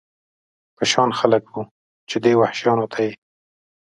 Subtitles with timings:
[0.75, 1.59] په شان خلک و،
[2.09, 3.13] چې دې وحشیانو ته یې.